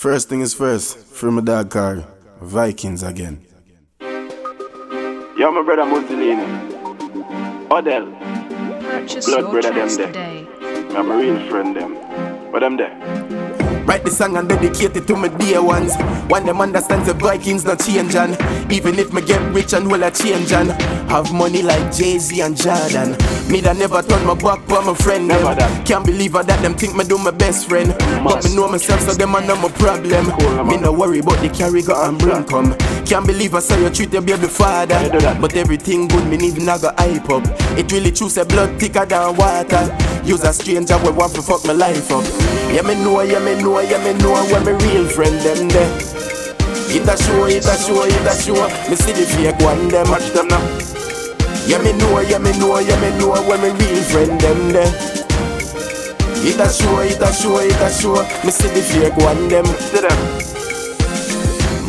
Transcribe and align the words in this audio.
First 0.00 0.30
thing 0.30 0.40
is 0.40 0.54
first, 0.54 0.96
free 0.96 1.30
my 1.30 1.42
dog 1.42 1.68
car. 1.68 2.02
Vykingz 2.40 3.06
again. 3.06 3.44
Yo, 5.36 5.52
my 5.52 5.60
brother 5.60 5.84
Mussolini. 5.84 6.40
Odell. 7.70 8.06
Purchase 8.80 9.26
Blood 9.26 9.50
brother 9.50 9.72
tracks 9.72 9.98
them 9.98 10.06
today. 10.06 10.46
I'm 10.96 11.10
a 11.10 11.16
real 11.18 11.38
friend 11.50 11.76
them. 11.76 11.98
But 12.50 12.60
them 12.60 12.78
there. 12.78 12.96
Write 13.90 14.04
the 14.04 14.10
song 14.12 14.36
and 14.36 14.48
dedicate 14.48 14.96
it 14.96 15.08
to 15.08 15.16
my 15.16 15.26
day 15.26 15.58
ones. 15.58 15.96
When 16.28 16.46
them 16.46 16.60
understand 16.60 17.06
the 17.06 17.12
Vykingz 17.12 17.66
not 17.66 17.80
change 17.80 18.14
and 18.14 18.38
even 18.70 19.00
if 19.00 19.12
me 19.12 19.20
get 19.20 19.42
rich 19.52 19.72
and 19.72 19.90
will 19.90 20.04
I 20.04 20.10
change 20.10 20.52
and 20.52 20.70
have 21.10 21.32
money 21.32 21.60
like 21.60 21.92
Jay-Z 21.92 22.40
and 22.40 22.56
Jordan. 22.56 23.18
Me 23.50 23.58
that 23.62 23.76
never 23.78 24.00
turn 24.02 24.24
my 24.24 24.34
back 24.34 24.62
for 24.68 24.80
my 24.82 24.94
friend. 24.94 25.26
Never. 25.26 25.56
Can't 25.82 26.06
believe 26.06 26.34
how 26.34 26.44
that 26.44 26.62
them 26.62 26.74
think 26.74 26.94
me 26.94 27.02
do 27.02 27.18
my 27.18 27.32
best 27.32 27.68
friend. 27.68 27.92
But 28.22 28.44
me 28.44 28.54
know 28.54 28.68
myself 28.68 29.00
so 29.00 29.12
them 29.12 29.34
are 29.34 29.42
not 29.42 29.60
my 29.60 29.68
problem. 29.74 30.30
Cool, 30.38 30.64
me 30.66 30.76
no 30.76 30.92
worry 30.92 31.18
about 31.18 31.40
the 31.40 31.48
carry 31.48 31.82
go 31.82 32.00
and 32.06 32.16
bring 32.16 32.44
come. 32.44 32.78
Can't 33.06 33.26
believe 33.26 33.56
I 33.56 33.58
saw 33.58 33.76
you 33.76 33.90
treat 33.90 34.12
your 34.12 34.22
baby 34.22 34.46
father. 34.46 34.94
I. 34.94 35.36
But 35.40 35.56
everything 35.56 36.06
good, 36.06 36.28
me 36.28 36.36
even 36.46 36.68
I 36.68 36.78
go 36.78 36.94
hype 36.96 37.28
up. 37.28 37.42
It 37.76 37.90
really 37.90 38.12
true, 38.12 38.28
say 38.28 38.44
blood 38.44 38.78
thicker 38.78 39.04
than 39.04 39.34
water. 39.34 40.09
Use 40.30 40.44
a 40.44 40.52
stranger 40.52 40.96
we 41.02 41.10
want 41.10 41.34
to 41.34 41.42
fuck 41.42 41.64
my 41.66 41.72
life 41.72 42.08
up. 42.12 42.22
Yeah, 42.70 42.82
me 42.82 42.94
know, 42.94 43.20
yeah, 43.22 43.40
me 43.40 43.60
know, 43.60 43.80
yeah, 43.80 43.98
me 43.98 44.16
know 44.22 44.38
when 44.46 44.64
me 44.64 44.72
real 44.86 45.04
friend 45.08 45.34
them 45.40 45.66
there. 45.66 45.90
It 46.86 47.02
a 47.02 47.16
show, 47.18 47.46
it 47.46 47.66
a 47.66 47.74
show, 47.74 48.04
it 48.04 48.14
a 48.14 48.32
show. 48.38 48.54
Me 48.88 48.94
see 48.94 49.10
the 49.10 49.26
fake 49.26 49.58
one 49.58 49.88
them. 49.88 50.08
Watch 50.08 50.30
them 50.30 50.46
now. 50.46 50.62
Yeah, 51.66 51.82
me 51.82 51.98
know, 51.98 52.20
yeah, 52.20 52.38
me 52.38 52.56
know, 52.60 52.78
yeah, 52.78 52.94
me 53.00 53.18
know 53.18 53.34
when 53.42 53.60
me 53.60 53.70
real 53.70 54.02
friend 54.04 54.40
them 54.40 54.70
there. 54.70 54.94
It 56.46 56.60
a 56.60 56.70
show, 56.70 57.00
it 57.00 57.20
a 57.20 57.32
show, 57.32 57.58
it 57.58 57.82
a 57.82 57.90
show. 57.90 58.22
Me 58.44 58.52
see 58.52 58.68
the 58.68 58.82
fake 58.82 59.16
one 59.16 59.48
them. 59.48 59.64
See 59.66 60.00
them. 60.00 60.59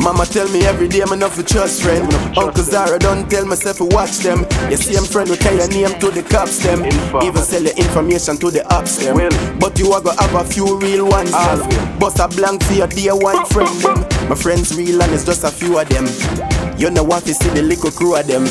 Mama 0.02 0.26
tell 0.26 0.50
me 0.50 0.66
every 0.66 0.88
day 0.88 1.02
I'm 1.02 1.14
enough 1.14 1.36
to 1.36 1.44
trust 1.44 1.84
friend. 1.84 2.12
Uncle 2.36 2.64
Zara 2.64 2.98
don't 2.98 3.30
tell 3.30 3.46
myself 3.46 3.78
to 3.78 3.86
watch 3.86 4.18
them. 4.18 4.46
You 4.70 4.78
see, 4.78 4.98
I'm 4.98 5.06
friend 5.06 5.30
with 5.30 5.44
your 5.44 5.68
name 5.70 6.00
to 6.00 6.10
the 6.10 6.24
cops 6.24 6.58
them. 6.64 6.84
Even 7.24 7.44
sell 7.44 7.62
your 7.62 7.76
information 7.76 8.38
to 8.38 8.50
the 8.50 8.66
ops 8.74 8.98
them. 8.98 9.18
But 9.60 9.78
you 9.78 9.92
are 9.94 10.02
gonna 10.02 10.20
have 10.20 10.36
a 10.36 10.44
few 10.44 10.80
real 10.80 11.08
ones. 11.08 11.32
Bust 12.00 12.20
a 12.20 12.28
blank 12.28 12.64
for 12.64 12.74
your 12.74 12.88
dear 12.88 13.16
white 13.16 13.48
friend 13.50 13.70
them. 13.82 14.00
My 14.28 14.36
friends 14.36 14.76
real 14.76 15.02
and 15.04 15.14
it's 15.14 15.24
just 15.24 15.44
a 15.44 15.52
few 15.52 15.78
of 15.80 15.88
them. 15.90 16.08
You 16.80 16.90
know 16.90 17.04
what 17.04 17.24
to 17.26 17.34
see 17.34 17.50
the 17.50 17.62
little 17.62 17.92
crew 17.92 18.16
of 18.16 18.26
them. 18.26 18.46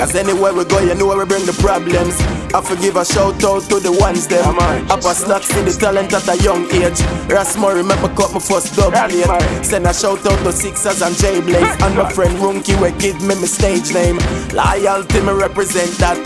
Cause 0.00 0.16
anywhere 0.16 0.54
we 0.54 0.64
go, 0.64 0.80
you 0.80 0.94
know 0.94 1.08
where 1.08 1.18
we 1.18 1.26
bring 1.26 1.44
the 1.44 1.52
problems. 1.60 2.16
I 2.56 2.64
forgive 2.64 2.96
a 2.96 3.04
shout 3.04 3.44
out 3.44 3.68
to 3.68 3.76
the 3.84 3.92
ones 4.00 4.26
them. 4.26 4.56
On. 4.56 4.90
Upper 4.90 5.12
slot 5.12 5.44
see 5.44 5.60
the 5.60 5.76
talent 5.76 6.14
at 6.16 6.24
a 6.24 6.40
young 6.40 6.64
age. 6.72 7.04
Rasmore 7.28 7.74
remember 7.74 8.08
cut 8.16 8.32
my 8.32 8.40
first 8.40 8.72
dub 8.74 8.96
plate. 8.96 9.28
Send 9.60 9.84
a 9.84 9.92
shout 9.92 10.24
out 10.24 10.40
to 10.40 10.52
Sixers 10.52 11.02
and 11.02 11.14
J 11.20 11.42
Blaze. 11.42 11.68
And 11.84 12.00
my 12.00 12.08
friend 12.08 12.32
Runky 12.40 12.80
will 12.80 12.96
give 12.96 13.20
me 13.20 13.36
my 13.36 13.44
stage 13.44 13.92
name. 13.92 14.16
Loyalty 14.56 15.20
me 15.20 15.36
represent 15.36 15.92
that. 16.00 16.16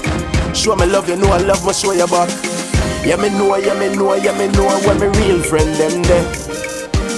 Show 0.54 0.76
me 0.76 0.86
love, 0.86 1.08
you 1.08 1.16
know 1.16 1.34
I 1.34 1.42
love 1.42 1.66
me, 1.66 1.74
show 1.74 1.90
you 1.90 2.06
back. 2.06 2.30
Yeah, 3.02 3.18
me 3.18 3.26
know, 3.34 3.56
yeah, 3.56 3.74
me 3.74 3.90
know, 3.90 4.14
yeah, 4.14 4.38
me 4.38 4.54
know 4.54 4.70
when 4.86 5.02
me 5.02 5.10
real 5.18 5.42
friend 5.42 5.74
them 5.74 5.98
there. 6.06 6.22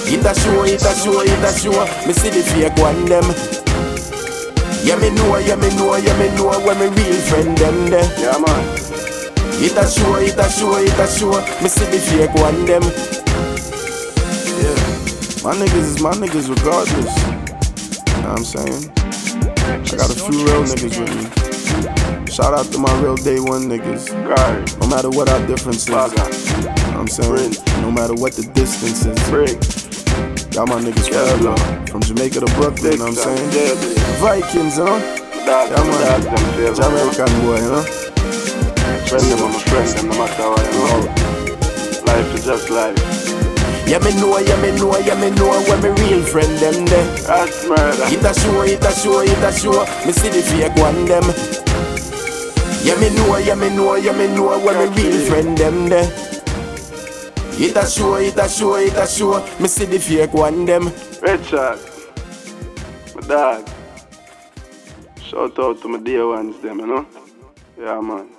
It 0.09 0.25
a 0.25 0.33
show, 0.33 0.65
it 0.65 0.81
a 0.81 0.91
show, 1.05 1.21
it 1.21 1.37
a 1.37 1.53
show. 1.53 1.85
Me 2.09 2.17
see 2.17 2.33
the 2.33 2.41
fake 2.41 2.81
one 2.81 3.05
them. 3.05 3.66
Yeah, 4.83 4.95
me 4.95 5.09
know, 5.15 5.37
yeah, 5.37 5.55
me 5.55 5.69
know, 5.75 5.95
yeah, 5.95 6.17
me 6.19 6.29
know 6.35 6.49
when 6.65 6.79
me 6.79 6.87
real 6.87 7.21
friend 7.27 7.57
them 7.57 7.89
there. 7.89 8.09
Yeah, 8.19 8.37
man. 8.37 8.63
It 9.59 9.75
a 9.75 9.87
show, 9.89 10.15
it 10.17 10.37
a 10.37 10.49
show, 10.49 10.77
it 10.77 10.99
a 10.99 11.07
show. 11.07 11.31
Me 11.61 11.69
see 11.69 11.85
the 11.85 11.99
fake 11.99 12.33
one 12.35 12.65
them. 12.65 12.83
Yeah, 14.61 14.77
my 15.43 15.55
niggas 15.55 15.95
is 15.95 16.01
my 16.01 16.13
niggas 16.13 16.47
regardless. 16.49 17.13
You 18.15 18.21
know 18.21 18.29
what 18.29 18.39
I'm 18.39 18.45
saying? 18.45 18.91
I 19.67 19.97
got 19.97 20.09
a 20.09 20.15
few 20.15 20.45
real 20.45 20.63
niggas 20.63 20.99
with 20.99 21.13
me. 21.15 22.27
Shout 22.31 22.53
out 22.53 22.65
to 22.71 22.77
my 22.77 22.93
real 23.01 23.15
day 23.15 23.39
one 23.39 23.63
niggas. 23.63 24.11
No 24.79 24.87
matter 24.87 25.09
what 25.09 25.29
our 25.29 25.45
differences, 25.47 25.87
you 25.87 25.95
know 25.95 26.03
what 26.03 26.95
I'm 26.95 27.07
saying? 27.07 27.53
No 27.81 27.91
matter 27.91 28.13
what 28.13 28.33
the 28.33 28.43
distance 28.53 29.05
is, 29.05 29.29
Break. 29.29 29.76
Got 30.53 30.69
my 30.69 30.81
niggas 30.81 31.09
Yeah, 31.09 31.25
forever. 31.37 31.53
man. 31.55 31.87
From 31.87 32.01
Jamaica 32.01 32.39
to 32.41 32.49
Brooklyn, 32.57 32.93
you 32.93 32.97
know 32.97 33.05
what 33.13 33.27
I'm 33.27 33.37
saying? 33.37 33.51
Yeah. 33.53 34.21
Vykingz, 34.21 34.77
huh? 34.81 34.97
Dog, 35.45 35.69
Yeah, 35.69 35.75
them, 35.75 35.87
man. 35.87 36.01
dog, 36.01 36.21
them 36.33 36.43
feel 36.57 36.73
Jamaican 36.73 37.33
boy, 37.45 37.61
huh? 37.61 37.83
Friend 39.07 39.25
them, 39.31 39.39
I'm 39.39 39.55
a 39.55 39.59
friend 39.69 39.87
them, 39.87 40.05
no 40.09 40.17
matter 40.17 40.47
what, 40.49 40.65
you 40.67 40.81
know. 40.81 41.01
Life 42.09 42.33
is 42.35 42.45
just 42.45 42.69
life. 42.69 42.97
Yeah, 43.87 43.99
me 43.99 44.11
know, 44.19 44.37
yeah, 44.39 44.59
me 44.61 44.71
know, 44.75 44.97
yeah, 44.99 45.15
me 45.15 45.29
know 45.31 45.47
when 45.69 45.79
me 45.81 45.89
real 46.03 46.21
friend 46.23 46.51
them 46.59 46.85
there. 46.87 47.05
That's 47.23 47.63
murder. 47.69 48.03
It 48.11 48.19
a 48.25 48.33
show, 48.35 48.61
it 48.63 48.83
a 48.83 48.91
show, 48.91 49.21
it 49.21 49.43
a 49.43 49.51
show. 49.55 49.85
Me 50.05 50.11
see 50.11 50.27
the 50.27 50.41
fake 50.43 50.75
one 50.75 51.05
them. 51.05 51.23
Yeah, 52.83 52.95
me 52.99 53.09
know, 53.15 53.37
yeah, 53.37 53.55
me 53.55 53.69
know, 53.69 53.95
yeah, 53.95 54.11
me 54.11 54.27
know 54.27 54.59
when 54.59 54.75
me 54.75 54.87
real 55.03 55.25
friend 55.29 55.57
them 55.57 55.87
there. 55.87 56.26
It 57.59 57.75
a 57.75 57.87
show, 57.89 58.15
it 58.17 58.37
a 58.37 58.47
show, 58.47 58.75
it 58.75 58.93
a 58.93 59.07
show. 59.07 59.43
Me 59.59 59.67
see 59.67 59.85
the 59.85 59.97
fake 59.97 60.33
one 60.33 60.65
them. 60.65 60.91
Richard. 61.21 61.79
My 63.15 63.21
dog. 63.27 63.67
Shout 65.23 65.57
out 65.57 65.81
to 65.81 65.87
my 65.87 65.97
day 65.97 66.21
ones, 66.21 66.61
them, 66.61 66.79
you 66.79 66.87
know. 66.87 67.05
Yeah, 67.79 67.99
man. 67.99 68.29